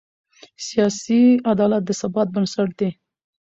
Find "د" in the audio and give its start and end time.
1.85-1.91